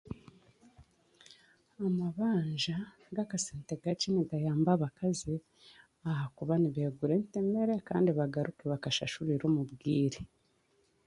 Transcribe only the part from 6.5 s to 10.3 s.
nikeegura entemere kandi bakashashurire omu bwaire